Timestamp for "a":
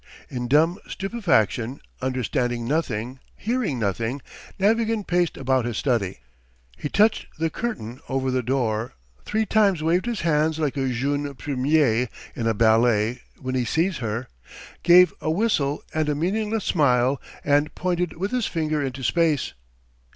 10.75-10.87, 12.47-12.55, 15.21-15.29, 16.09-16.15